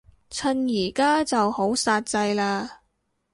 [0.31, 2.67] 趁而家就好煞掣嘞